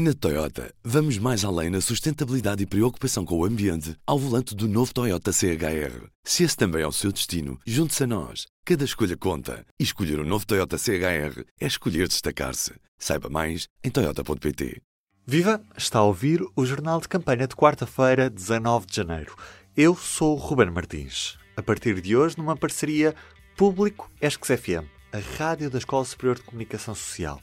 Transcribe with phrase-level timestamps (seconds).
[0.00, 4.68] Na Toyota, vamos mais além na sustentabilidade e preocupação com o ambiente ao volante do
[4.68, 6.06] novo Toyota CHR.
[6.22, 8.46] Se esse também é o seu destino, junte-se a nós.
[8.64, 9.66] Cada escolha conta.
[9.76, 12.74] E escolher o um novo Toyota CHR é escolher destacar-se.
[12.96, 14.80] Saiba mais em Toyota.pt.
[15.26, 15.60] Viva!
[15.76, 19.34] Está a ouvir o Jornal de Campanha de quarta-feira, 19 de janeiro.
[19.76, 21.36] Eu sou o Ruben Martins.
[21.56, 23.16] A partir de hoje, numa parceria
[23.56, 27.40] Público Esques FM, a rádio da Escola Superior de Comunicação Social.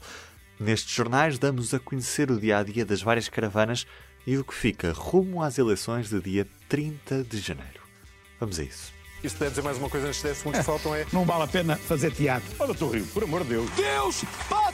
[0.58, 3.86] Nestes jornais damos a conhecer o dia a dia das várias caravanas
[4.26, 7.80] e o que fica rumo às eleições de dia 30 de janeiro.
[8.40, 8.96] Vamos a isso.
[9.22, 11.06] Isto deve dizer mais uma coisa nestes 10 segundos que faltam é.
[11.12, 12.48] Não vale a pena fazer teatro.
[12.58, 13.70] Olha, estou Rio, por amor de Deus.
[13.70, 14.24] Deus,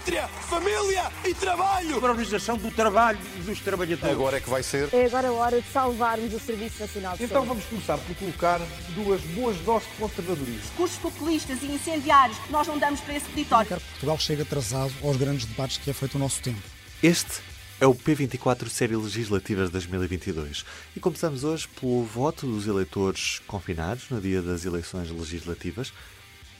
[0.02, 2.00] pátria, família e trabalho.
[2.00, 4.12] Para a organização do trabalho e dos trabalhadores.
[4.12, 4.92] Agora é que vai ser.
[4.92, 8.60] É agora a hora de salvarmos o Serviço Nacional de Então vamos começar por colocar
[8.94, 10.60] duas boas doses de conservadorismo.
[10.60, 13.68] Discursos populistas e incendiários que nós não damos para esse território.
[13.68, 16.62] Portugal chega atrasado aos grandes debates que é feito o nosso tempo.
[17.00, 17.40] Este
[17.80, 20.64] é o P24 Série Legislativas 2022
[20.96, 25.92] e começamos hoje pelo voto dos eleitores confinados no dia das eleições legislativas.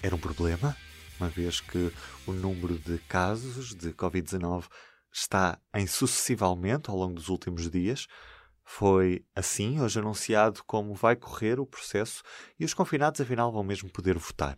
[0.01, 0.77] Era um problema,
[1.19, 1.93] uma vez que
[2.27, 4.65] o número de casos de Covid-19
[5.13, 8.07] está em sucessivo aumento ao longo dos últimos dias.
[8.65, 12.23] Foi assim hoje anunciado como vai correr o processo
[12.59, 14.57] e os confinados afinal vão mesmo poder votar.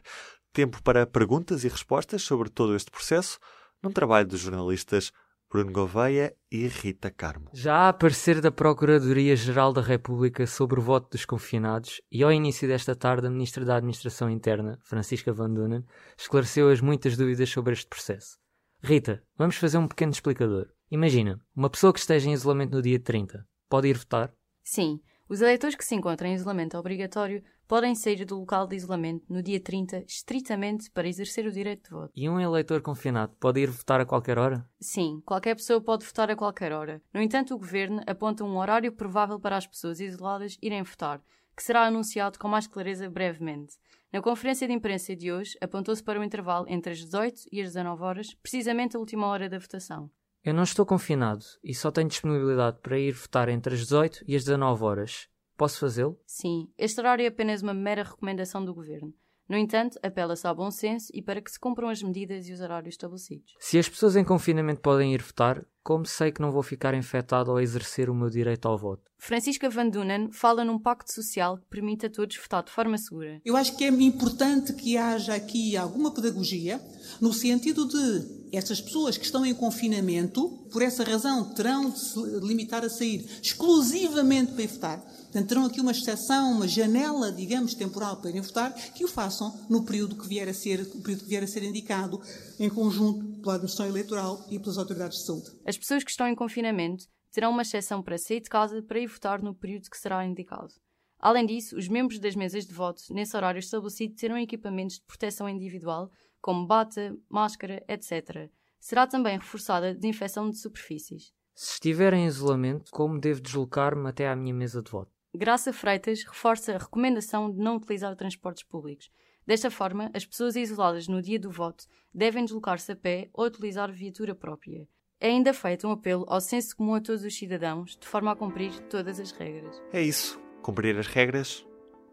[0.52, 3.38] Tempo para perguntas e respostas sobre todo este processo
[3.82, 5.12] num trabalho dos jornalistas
[5.55, 7.48] Bruno Gouveia e Rita Carmo.
[7.52, 12.66] Já há parecer da Procuradoria-Geral da República sobre o voto dos confinados e ao início
[12.66, 15.84] desta tarde a Ministra da Administração Interna, Francisca Van Dunen,
[16.19, 18.36] esclareceu as muitas dúvidas sobre este processo.
[18.82, 20.70] Rita, vamos fazer um pequeno explicador.
[20.91, 24.34] Imagina, uma pessoa que esteja em isolamento no dia 30, pode ir votar?
[24.64, 29.24] Sim, os eleitores que se encontram em isolamento obrigatório podem sair do local de isolamento
[29.28, 32.12] no dia 30 estritamente para exercer o direito de voto.
[32.14, 34.68] E um eleitor confinado pode ir votar a qualquer hora?
[34.80, 37.02] Sim, qualquer pessoa pode votar a qualquer hora.
[37.12, 41.20] No entanto, o governo aponta um horário provável para as pessoas isoladas irem votar,
[41.56, 43.76] que será anunciado com mais clareza brevemente.
[44.12, 47.60] Na conferência de imprensa de hoje, apontou-se para o um intervalo entre as 18 e
[47.60, 50.10] as 19 horas, precisamente a última hora da votação.
[50.44, 54.36] Eu não estou confinado e só tenho disponibilidade para ir votar entre as 18 e
[54.36, 55.28] as 19 horas.
[55.56, 56.19] Posso fazê-lo?
[56.26, 59.15] Sim, este horário é apenas uma mera recomendação do Governo.
[59.48, 62.60] No entanto, apela-se ao bom senso e para que se cumpram as medidas e os
[62.60, 63.54] horários estabelecidos.
[63.60, 67.50] Se as pessoas em confinamento podem ir votar, como sei que não vou ficar infectado
[67.50, 69.03] ao exercer o meu direito ao voto?
[69.19, 73.38] Francisca Van Dunen fala num pacto social que permite a todos votar de forma segura.
[73.44, 76.81] Eu acho que é importante que haja aqui alguma pedagogia
[77.21, 82.19] no sentido de estas pessoas que estão em confinamento, por essa razão, terão de se
[82.41, 85.00] limitar a sair exclusivamente para ir votar.
[85.00, 89.53] Portanto, terão aqui uma exceção, uma janela, digamos, temporal para irem votar, que o façam
[89.69, 92.20] no período que vier a ser, o período que vier a ser indicado,
[92.59, 95.50] em conjunto pela Administração Eleitoral e pelas autoridades de saúde.
[95.66, 99.09] As pessoas que estão em confinamento terão uma exceção para sair de casa para ir
[99.09, 100.72] votar no período que será indicado.
[101.19, 105.48] Além disso, os membros das mesas de voto, nesse horário estabelecido, terão equipamentos de proteção
[105.48, 106.10] individual
[106.44, 108.50] como bata, máscara, etc.
[108.78, 111.32] Será também reforçada a desinfecção de superfícies.
[111.55, 115.10] Se estiver em isolamento, como devo deslocar-me até à minha mesa de voto?
[115.34, 119.10] Graça Freitas reforça a recomendação de não utilizar transportes públicos.
[119.47, 123.91] Desta forma, as pessoas isoladas no dia do voto devem deslocar-se a pé ou utilizar
[123.91, 124.87] viatura própria.
[125.19, 128.37] É ainda feito um apelo ao senso comum a todos os cidadãos, de forma a
[128.37, 129.83] cumprir todas as regras.
[129.94, 130.38] É isso.
[130.60, 131.66] Cumprir as regras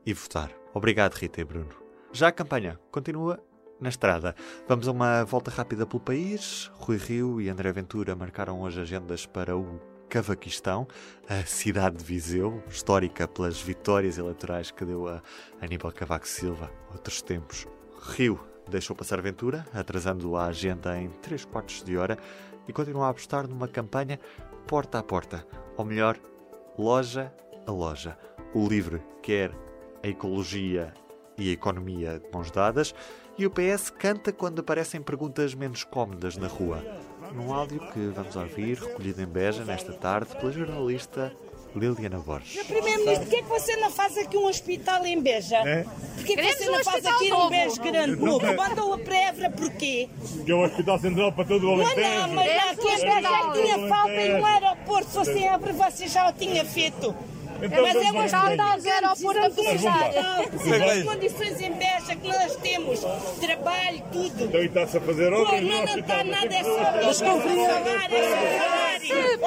[0.05, 0.55] e votar.
[0.73, 1.75] Obrigado, Rita e Bruno.
[2.13, 3.43] Já a campanha continua
[3.81, 4.35] na estrada.
[4.67, 6.71] Vamos a uma volta rápida pelo país.
[6.75, 10.87] Rui Rio e André Ventura marcaram hoje agendas para o Cavaquistão,
[11.27, 15.21] a cidade de Viseu, histórica pelas vitórias eleitorais que deu a
[15.59, 17.65] Aníbal Cavaco Silva outros tempos.
[18.15, 18.39] Rio
[18.69, 22.17] deixou passar Ventura, atrasando a agenda em 3 quartos de hora
[22.67, 24.19] e continua a apostar numa campanha
[24.67, 26.17] porta a porta, ou melhor,
[26.77, 27.33] loja
[27.65, 28.17] a loja.
[28.53, 29.51] O LIVRE quer
[30.03, 30.93] a ecologia
[31.37, 32.93] e a economia de mãos dadas
[33.41, 36.85] e o PS canta quando aparecem perguntas menos cómodas na rua.
[37.33, 41.33] Num áudio que vamos ouvir, recolhido em Beja nesta tarde pela jornalista
[41.75, 42.61] Liliana Borges.
[42.67, 45.57] Primeiro-Ministro, porquê é que você não faz aqui um hospital em Beja?
[45.57, 45.85] É?
[46.15, 48.55] Porquê que você não faz aqui um Beja grande novo?
[48.55, 50.07] Mandou a prévia porquê?
[50.45, 51.99] Que é um hospital central para todo o Alentejo.
[51.99, 55.07] Não, não, mas aqui em Beja é tinha falta e um aeroporto.
[55.07, 57.15] Se fosse abre, você já o tinha feito.
[57.61, 60.21] Então, mas é uma estrada de aeroporto necessária.
[60.41, 62.99] As condições em Beja que nós temos,
[63.39, 64.43] trabalho, tudo.
[64.45, 66.75] Então está-se a fazer Pô, não, não está nada, é só
[67.13, 68.29] salário, é
[68.59, 69.41] salário.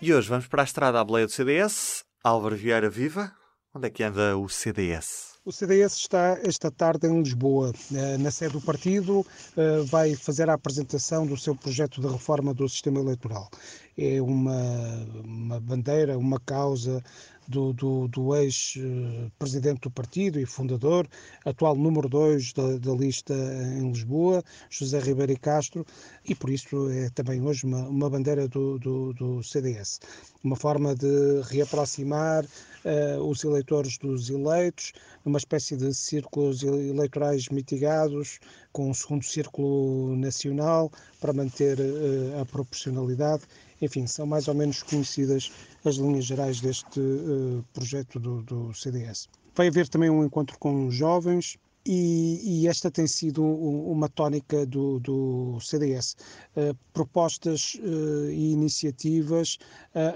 [0.00, 2.04] E hoje vamos para a estrada à boleia do CDS.
[2.22, 3.32] Álvaro Vieira Viva.
[3.74, 5.34] Onde é que anda o CDS?
[5.44, 10.48] O CDS está esta tarde em Lisboa, eh, na sede do partido, eh, vai fazer
[10.48, 13.50] a apresentação do seu projeto de reforma do sistema eleitoral.
[13.96, 17.02] É uma, uma bandeira, uma causa
[17.48, 21.06] do, do, do ex-presidente do partido e fundador,
[21.44, 25.84] atual número 2 da, da, lista em Lisboa, José Ribeiro Castro,
[26.26, 30.00] e por isso é também hoje uma, uma bandeira do, do, do CDS.
[30.42, 34.92] Uma forma de reaproximar uh, os eleitores dos eleitos,
[35.24, 38.38] numa espécie de círculos eleitorais mitigados,
[38.72, 43.44] com um segundo círculo nacional, para manter uh, a proporcionalidade.
[43.80, 45.50] Enfim, são mais ou menos conhecidas
[45.84, 49.28] as linhas gerais deste uh, projeto do, do, CDS.
[49.54, 51.58] Vai haver também um encontro com jovens.
[51.86, 56.16] E, e esta tem sido uma tónica do, do CDS.
[56.56, 59.58] Uh, propostas uh, e iniciativas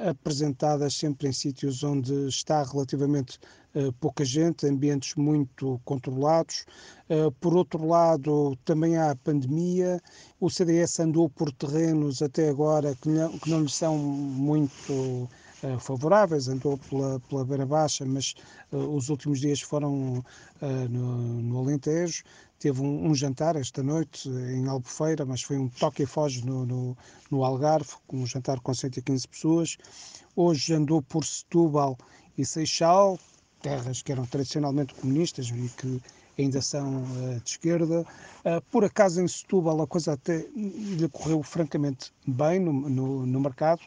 [0.09, 3.38] apresentadas sempre em sítios onde está relativamente
[4.00, 6.65] pouca gente, ambientes muito controlados.
[7.38, 10.00] Por outro lado, também há a pandemia.
[10.41, 15.29] O CDS andou por terrenos até agora que não, que não lhe são muito
[15.62, 18.34] eh, favoráveis, andou pela, pela beira baixa, mas
[18.70, 22.22] uh, os últimos dias foram uh, no, no, Alentejo.
[22.60, 26.64] Teve um, um, jantar esta noite em Albufeira, mas foi um toque e foge no,
[26.64, 26.96] no,
[27.28, 29.76] no Algarve, um jantar com 115 pessoas.
[30.37, 31.99] Hoje andou por Setúbal
[32.37, 33.19] e Seixal,
[33.61, 36.00] terras que eram tradicionalmente comunistas e que
[36.38, 38.00] ainda são uh, de esquerda.
[38.44, 43.40] Uh, por acaso em Setúbal a coisa até lhe correu francamente bem no, no, no
[43.40, 43.81] mercado.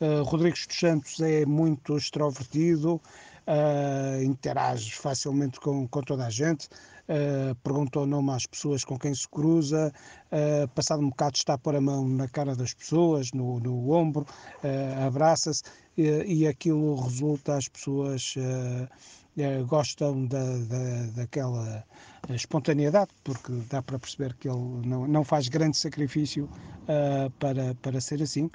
[0.00, 3.00] Uh, Rodrigues dos Santos é muito extrovertido,
[3.46, 6.66] uh, interage facilmente com, com toda a gente,
[7.08, 9.92] uh, pergunta o nome às pessoas com quem se cruza,
[10.32, 13.90] uh, passado um bocado está a pôr a mão na cara das pessoas, no, no
[13.90, 14.26] ombro,
[15.06, 15.62] abraça-se
[15.96, 18.34] e, e, aquilo resulta, as pessoas
[19.66, 21.84] gostam da, da, daquela
[22.30, 26.48] espontaneidade, porque dá para perceber que ele não, não faz grande sacrifício
[27.38, 28.50] para, para ser assim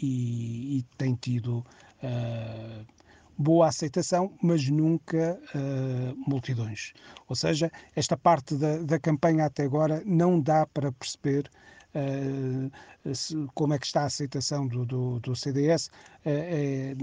[0.00, 1.64] e, e tem tido
[2.02, 2.95] uh,
[3.38, 6.92] boa aceitação, mas nunca uh, multidões.
[7.28, 11.50] Ou seja, esta parte da, da, campanha até agora não dá para perceber
[11.94, 15.90] uh, se, como é que está a aceitação do, do, do CDS.
[16.24, 16.94] É,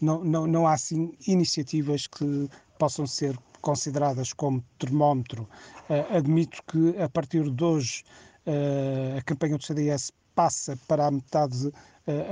[0.00, 2.48] não, não, não há assim iniciativas que
[2.78, 5.48] possam ser consideradas como termómetro.
[6.10, 8.02] admito que a partir de hoje
[9.16, 11.72] a campanha do CDS passa para a metade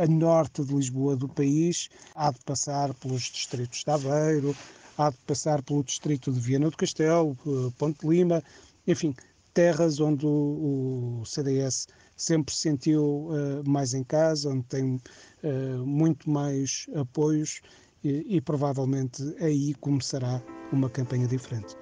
[0.02, 4.56] a norte de Lisboa do país, há de passar pelos distritos de Aveiro,
[4.98, 8.42] há de passar pelo distrito de Viana do Castelo, eh, Ponte Lima,
[8.86, 9.14] enfim,
[9.54, 11.86] terras onde o, CDS
[12.16, 15.00] sempre se sentiu uh, mais em casa, onde tem
[15.42, 17.60] uh, muito mais apoios
[18.04, 20.42] e, e provavelmente aí começará
[20.72, 21.76] uma campanha diferente.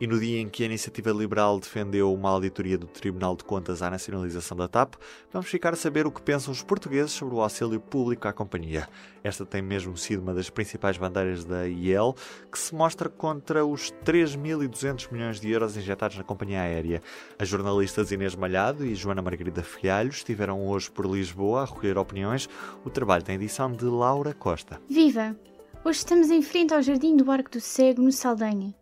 [0.00, 3.80] E no dia em que a Iniciativa Liberal defendeu uma auditoria do Tribunal de Contas
[3.80, 4.94] à nacionalização da TAP,
[5.32, 8.88] vamos ficar a saber o que pensam os portugueses sobre o auxílio público à companhia.
[9.22, 12.16] Esta tem mesmo sido uma das principais bandeiras da IEL,
[12.50, 17.00] que se mostra contra os 3.200 milhões de euros injetados na companhia aérea.
[17.38, 22.48] As jornalistas Inês Malhado e Joana Margarida Filhalho estiveram hoje por Lisboa a recolher opiniões.
[22.84, 24.80] O trabalho tem edição de Laura Costa.
[24.90, 25.36] Viva!
[25.84, 28.74] Hoje estamos em frente ao Jardim do Arco do Cego, no Saldanha.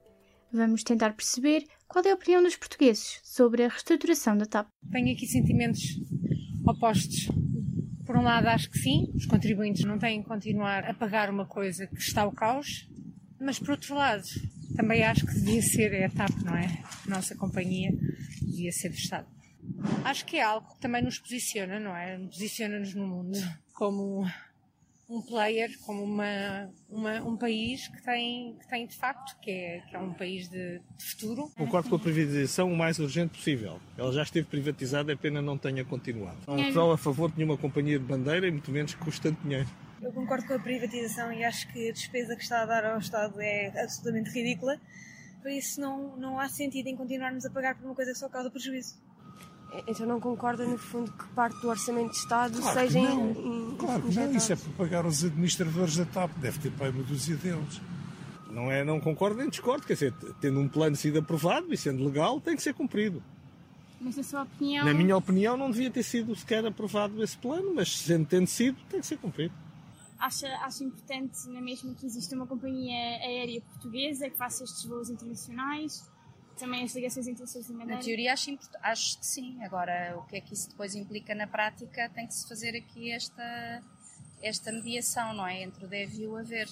[0.52, 4.68] Vamos tentar perceber qual é a opinião dos portugueses sobre a reestruturação da TAP.
[4.90, 5.80] Tenho aqui sentimentos
[6.66, 7.28] opostos.
[8.04, 11.46] Por um lado, acho que sim, os contribuintes não têm que continuar a pagar uma
[11.46, 12.86] coisa que está ao caos,
[13.40, 14.24] mas por outro lado,
[14.76, 16.66] também acho que devia ser a TAP, não é?
[17.06, 17.90] A nossa companhia
[18.42, 19.26] devia ser do Estado.
[20.04, 22.18] Acho que é algo que também nos posiciona, não é?
[22.18, 23.38] Posiciona-nos no mundo
[23.72, 24.26] como
[25.12, 29.80] um player como uma, uma, um país que tem, que tem de facto, que é,
[29.80, 31.50] que é um país de, de futuro.
[31.54, 33.78] Concordo com a privatização o mais urgente possível.
[33.98, 36.38] Ela já esteve privatizada, é pena não tenha continuado.
[36.46, 39.42] Não sou a favor de nenhuma companhia de bandeira e muito menos que custe tanto
[39.42, 39.68] dinheiro.
[40.00, 42.98] Eu concordo com a privatização e acho que a despesa que está a dar ao
[42.98, 44.80] Estado é absolutamente ridícula.
[45.42, 48.28] Por isso não, não há sentido em continuarmos a pagar por uma coisa que só
[48.30, 48.96] causa prejuízo.
[49.86, 53.30] Então não concorda, no fundo, que parte do orçamento de Estado claro seja não.
[53.30, 56.90] em, Claro que não, isso é para pagar os administradores da TAP, deve ter para
[56.90, 57.80] uma dúzia deles.
[58.50, 62.04] Não, é, não concordo nem discordo, quer dizer, tendo um plano sido aprovado e sendo
[62.04, 63.22] legal, tem que ser cumprido.
[63.98, 64.84] Mas na sua opinião...
[64.84, 68.76] Na minha opinião, não devia ter sido sequer aprovado esse plano, mas sendo tendo sido,
[68.90, 69.54] tem que ser cumprido.
[70.18, 75.08] Acha, acha importante, na mesma que exista uma companhia aérea portuguesa que faça estes voos
[75.08, 76.11] internacionais?
[76.58, 79.62] Também as ligações internacionais Na teoria acho, acho que sim.
[79.62, 83.10] Agora, o que é que isso depois implica na prática, tem que se fazer aqui
[83.10, 83.82] esta,
[84.42, 85.62] esta mediação, não é?
[85.62, 86.68] Entre o deve e o haver.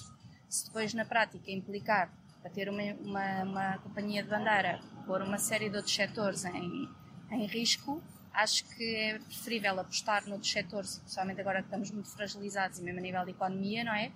[0.49, 2.11] Se depois na prática implicar
[2.41, 6.89] para ter uma, uma, uma companhia de bandeira, pôr uma série de outros setores em,
[7.31, 8.01] em risco,
[8.33, 12.99] acho que é preferível apostar noutros setores, especialmente agora que estamos muito fragilizados e mesmo
[12.99, 14.11] a nível de economia, não é?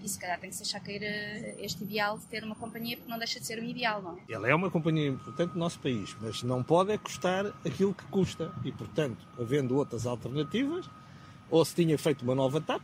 [0.00, 2.96] E se calhar tem que se deixar cair eh, este ideal de ter uma companhia,
[2.96, 4.32] porque não deixa de ser um ideal, não é?
[4.32, 8.04] Ela é uma companhia importante no nosso país, mas não pode é custar aquilo que
[8.04, 8.52] custa.
[8.64, 10.88] E, portanto, havendo outras alternativas,
[11.50, 12.82] ou se tinha feito uma nova TAP,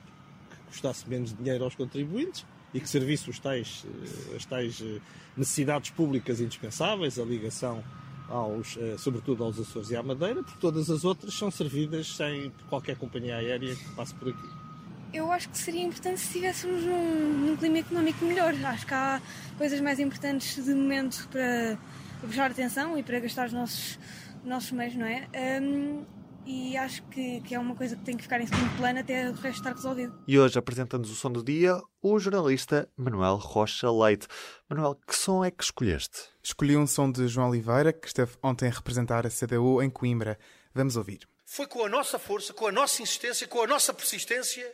[0.51, 2.45] que custasse menos dinheiro aos contribuintes,
[2.75, 5.01] e que servisse os tais, eh, as tais eh,
[5.37, 7.85] necessidades públicas indispensáveis, a ligação
[8.29, 12.97] aos, sobretudo aos Açores e à Madeira, porque todas as outras são servidas sem qualquer
[12.97, 14.49] companhia aérea que passe por aqui.
[15.13, 18.53] Eu acho que seria importante se estivéssemos num, num, clima económico melhor.
[18.65, 19.21] Acho que há
[19.57, 21.79] coisas mais importantes de momento para,
[22.21, 23.99] para prestar atenção e para gastar os nossos,
[24.45, 25.27] nossos meios, não é?
[25.63, 26.05] Um,
[26.47, 29.29] e acho que, que, é uma coisa que tem que ficar em segundo plano até
[29.29, 30.23] o resto estar resolvido.
[30.29, 34.29] E hoje apresenta-nos o som do dia o jornalista Manuel Rocha Leite.
[34.71, 36.29] Manuel, que som é que escolheste?
[36.43, 40.39] Escolhi um som de João Oliveira, que esteve ontem a representar a CDU em Coimbra.
[40.73, 41.29] Vamos ouvir.
[41.45, 44.73] Foi com a nossa força, com a nossa insistência, com a nossa persistência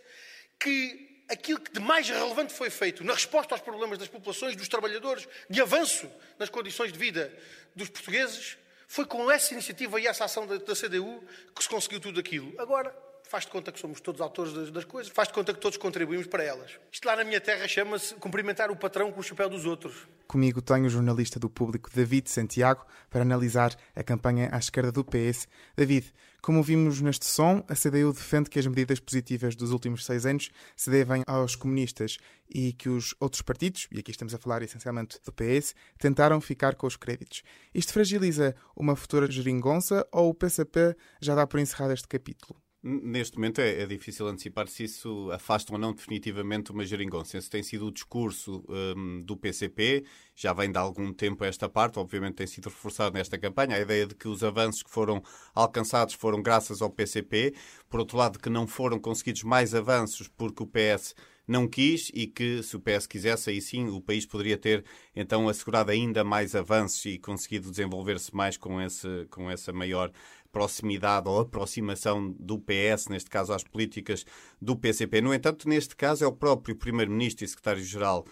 [0.61, 4.69] que aquilo que de mais relevante foi feito na resposta aos problemas das populações, dos
[4.69, 7.33] trabalhadores, de avanço nas condições de vida
[7.75, 8.59] dos portugueses,
[8.93, 11.25] foi com essa iniciativa e essa ação da, da CDU
[11.57, 12.53] que se conseguiu tudo aquilo.
[12.61, 12.95] Agora,
[13.33, 15.79] faz de conta que somos todos autores das, das, coisas, faz de conta que todos
[15.79, 16.79] contribuímos para elas.
[16.93, 20.07] Isto lá na minha terra chama-se cumprimentar o patrão com o chapéu dos outros.
[20.29, 25.03] Comigo tenho o jornalista do público David Santiago para analisar a campanha à esquerda do
[25.03, 25.49] PS.
[25.75, 26.13] David,
[26.43, 30.51] como vimos neste som, a CDU defende que as medidas positivas dos últimos seis anos
[30.77, 32.19] se devem aos comunistas
[32.55, 36.75] e que os outros partidos, e aqui estamos a falar essencialmente do PS, tentaram ficar
[36.75, 37.43] com os créditos.
[37.75, 42.61] Isto fragiliza uma futura geringonça ou o PCP já dá por encerrado este capítulo?
[42.85, 47.39] Neste momento é, é, difícil antecipar se isso afasta ou não definitivamente uma geringonça.
[47.39, 52.01] Esse tem sido o discurso um, do PCP, já vem de algum tempo esta parte,
[52.01, 55.23] obviamente tem sido reforçado nesta campanha, a ideia de que os avanços que foram
[55.55, 57.55] alcançados foram graças ao PCP,
[57.89, 61.15] por outro lado que não foram conseguidos mais avanços porque o PS
[61.47, 64.85] não quis e que, se o PS quisesse, aí sim o país poderia ter
[65.15, 70.11] então assegurado ainda mais avanços e conseguido desenvolver-se mais com, esse, com essa maior
[70.53, 74.25] proximidade ou aproximação do PS, neste caso às políticas
[74.61, 75.21] do PCP.
[75.23, 78.25] No entanto, neste caso é o próprio Primeiro-Ministro e Secretário-Geral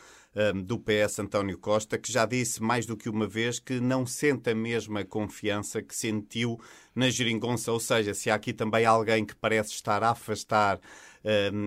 [0.54, 4.06] um, do PS, António Costa, que já disse mais do que uma vez que não
[4.06, 6.60] sente a mesma confiança que sentiu
[6.94, 10.78] na geringonça, ou seja, se há aqui também alguém que parece estar a afastar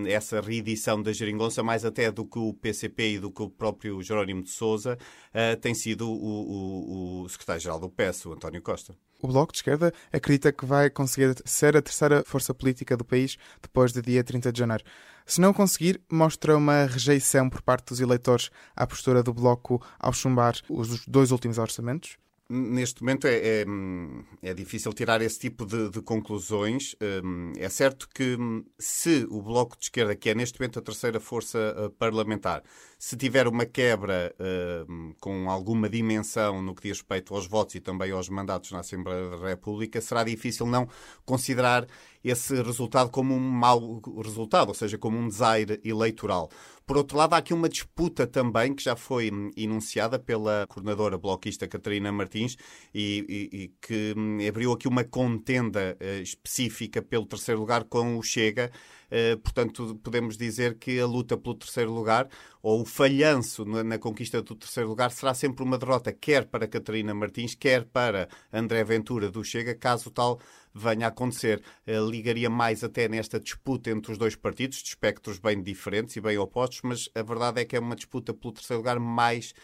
[0.08, 4.02] essa reedição da geringonça, mais até do que o PCP e do que o próprio
[4.02, 4.98] Jerónimo de Sousa,
[5.32, 9.58] uh, tem sido o, o, o secretário-geral do PS, o António Costa o Bloco de
[9.58, 14.22] Esquerda acredita que vai conseguir ser a terceira força política do país depois do dia
[14.22, 14.84] 30 de janeiro.
[15.24, 20.12] Se não conseguir, mostra uma rejeição por parte dos eleitores à postura do Bloco ao
[20.12, 22.18] chumbar os dois últimos orçamentos?
[22.54, 23.64] Neste momento é, é,
[24.42, 26.94] é, difícil tirar esse tipo de, de, conclusões.
[27.24, 30.82] Hum, é certo que hum, se o Bloco de Esquerda, que é neste momento a
[30.82, 32.62] terceira força uh, parlamentar,
[32.96, 37.80] se tiver uma quebra uh, com alguma dimensão no que diz respeito aos votos e
[37.80, 40.88] também aos mandatos na Assembleia da República, será difícil não
[41.24, 41.88] considerar
[42.24, 46.48] esse resultado como um mau resultado, ou seja, como um desaire eleitoral.
[46.86, 51.66] Por outro lado, há aqui uma disputa também que já foi enunciada pela coordenadora bloquista
[51.66, 52.56] Catarina Martins
[52.94, 58.18] e, e, e que hum, abriu aqui uma contenda uh, específica pelo terceiro lugar com
[58.18, 58.70] o Chega.
[59.14, 62.28] Uh, portanto, podemos dizer que a luta pelo terceiro lugar
[62.60, 66.66] ou o falhanço na, na, conquista do terceiro lugar será sempre uma derrota, quer para
[66.66, 70.40] Catarina Martins, quer para André Ventura do Chega, caso tal
[70.74, 71.62] venha a acontecer.
[71.86, 76.20] Uh, ligaria mais até nesta disputa entre os dois partidos, de espectros bem diferentes e
[76.20, 79.54] bem opostos, mas a verdade é que é uma disputa pelo terceiro lugar mais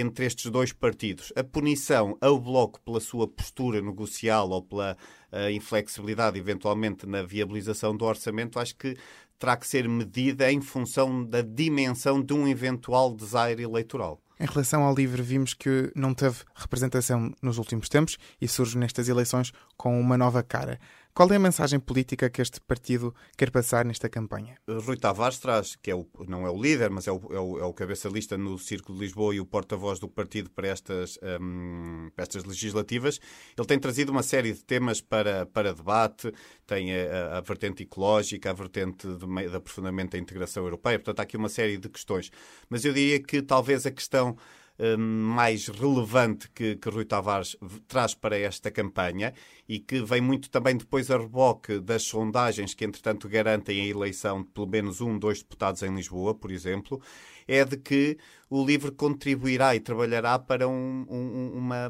[0.00, 1.32] entre estes dois partidos.
[1.34, 4.96] A punição ao Bloco pela sua postura negocial ou pela
[5.32, 8.96] uh, inflexibilidade, eventualmente, na viabilização do orçamento, acho que
[9.38, 14.20] terá que ser medida em função da dimensão de um eventual desaire eleitoral.
[14.38, 19.08] Em relação ao LIVRE, vimos que não teve representação nos últimos tempos e surge nestas
[19.08, 20.78] eleições com uma nova cara.
[21.16, 24.58] Qual é a mensagem política que este partido quer passar nesta campanha?
[24.68, 27.58] Rui Tavares traz, que é o, não é o líder, mas é o, é o,
[27.58, 32.10] é o cabeça-lista no Círculo de Lisboa e o porta-voz do partido para estas, um,
[32.14, 33.18] para estas legislativas.
[33.56, 36.30] Ele tem trazido uma série de temas para, para debate,
[36.66, 41.22] tem a, a vertente ecológica, a vertente de, de aprofundamento da integração europeia, portanto há
[41.22, 42.30] aqui uma série de questões.
[42.68, 44.36] Mas eu diria que talvez a questão
[44.78, 47.56] hum, mais relevante que, que Rui Tavares
[47.88, 49.32] traz para esta campanha
[49.68, 54.42] e que vem muito também depois a reboque das sondagens que, entretanto, garantem a eleição
[54.42, 57.00] de pelo menos um, dois deputados em Lisboa, por exemplo,
[57.48, 58.18] é de que
[58.48, 61.88] o LIVRE contribuirá e trabalhará para um, um, uma,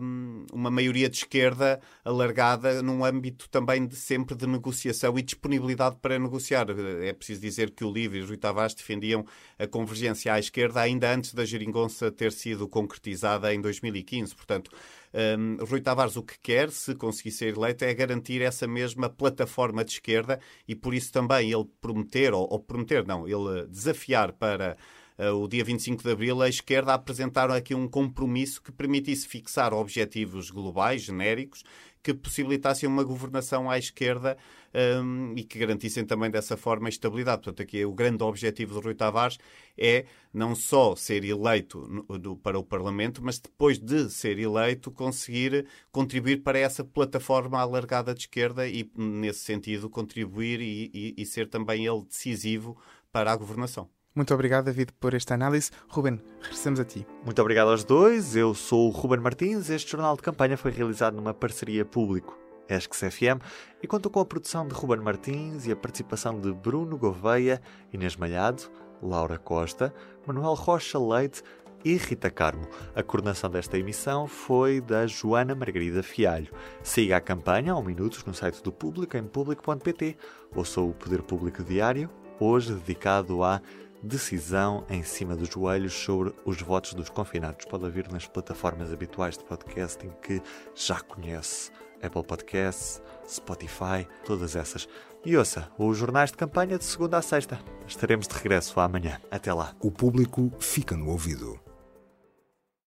[0.52, 6.18] uma maioria de esquerda alargada num âmbito também de sempre de negociação e disponibilidade para
[6.18, 6.66] negociar.
[7.02, 9.24] É preciso dizer que o LIVRE e Rui Tavares defendiam
[9.58, 14.34] a convergência à esquerda ainda antes da geringonça ter sido concretizada em 2015.
[14.34, 14.70] Portanto,
[15.38, 19.84] um, Rui Tavares o que quer, se conseguir ser eleito, é garantir essa mesma plataforma
[19.84, 24.76] de esquerda e por isso também ele prometer, ou, ou prometer, não, ele desafiar para
[25.18, 29.72] uh, o dia 25 de abril, a esquerda apresentaram aqui um compromisso que permitisse fixar
[29.72, 31.62] objetivos globais, genéricos,
[32.06, 34.38] que possibilitassem uma governação à esquerda
[35.02, 37.42] um, e que garantissem também dessa forma estabilidade.
[37.42, 39.38] Portanto, aqui o grande objetivo de Rui Tavares
[39.76, 44.92] é não só ser eleito no, do, para o Parlamento, mas depois de ser eleito
[44.92, 51.26] conseguir contribuir para essa plataforma alargada de esquerda e, nesse sentido, contribuir e, e, e
[51.26, 53.90] ser também ele decisivo para a governação.
[54.16, 55.70] Muito obrigado, David, por esta análise.
[55.90, 57.06] Ruben, regressamos a ti.
[57.22, 58.34] Muito obrigado aos dois.
[58.34, 59.68] Eu sou o Ruben Martins.
[59.68, 62.34] Este jornal de campanha foi realizado numa parceria público
[62.66, 63.44] ESCS FM
[63.82, 67.60] e contou com a produção de Ruben Martins e a participação de Bruno Gouveia,
[67.92, 68.62] Inês Malhado,
[69.02, 69.92] Laura Costa,
[70.26, 71.42] Manuel Rocha Leite
[71.84, 72.66] e Rita Carmo.
[72.94, 76.50] A coordenação desta emissão foi da Joana Margarida Fialho.
[76.82, 80.16] Siga a campanha ao minutos no site do Público em público.pt.
[80.54, 83.60] Ouça o Poder Público Diário, hoje dedicado à
[84.02, 87.66] decisão em cima dos joelhos sobre os votos dos confinados.
[87.66, 90.42] Pode ouvir nas plataformas habituais de podcasting que
[90.74, 91.70] já conhece.
[92.02, 94.88] Apple Podcasts, Spotify, todas essas.
[95.24, 97.58] E ouça os jornais de campanha de segunda a sexta.
[97.86, 99.20] Estaremos de regresso amanhã.
[99.30, 99.74] Até lá.
[99.80, 101.65] O público fica no ouvido.